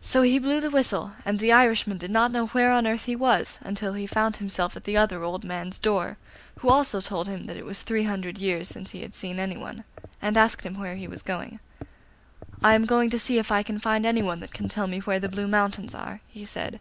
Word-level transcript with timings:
So 0.00 0.22
he 0.22 0.40
blew 0.40 0.60
the 0.60 0.68
whistle, 0.72 1.12
and 1.24 1.38
the 1.38 1.52
Irishman 1.52 1.96
did 1.96 2.10
not 2.10 2.32
know 2.32 2.46
where 2.46 2.72
on 2.72 2.88
earth 2.88 3.04
he 3.04 3.14
was 3.14 3.58
until 3.60 3.92
he 3.92 4.04
found 4.04 4.38
himself 4.38 4.74
at 4.74 4.82
the 4.82 4.96
other 4.96 5.22
old 5.22 5.44
man's 5.44 5.78
door, 5.78 6.16
who 6.58 6.68
also 6.68 7.00
told 7.00 7.28
him 7.28 7.44
that 7.44 7.56
it 7.56 7.64
was 7.64 7.82
three 7.82 8.02
hundred 8.02 8.36
years 8.36 8.68
since 8.68 8.90
he 8.90 9.02
had 9.02 9.14
seen 9.14 9.38
anyone, 9.38 9.84
and 10.20 10.36
asked 10.36 10.66
him 10.66 10.74
where 10.74 10.96
he 10.96 11.06
was 11.06 11.22
going. 11.22 11.60
'I 12.64 12.74
am 12.74 12.84
going 12.84 13.10
to 13.10 13.18
see 13.20 13.38
if 13.38 13.52
I 13.52 13.62
can 13.62 13.78
find 13.78 14.04
anyone 14.04 14.40
that 14.40 14.52
can 14.52 14.68
tell 14.68 14.88
me 14.88 14.98
where 14.98 15.20
the 15.20 15.28
Blue 15.28 15.46
Mountains 15.46 15.94
are,' 15.94 16.20
he 16.26 16.44
said. 16.44 16.80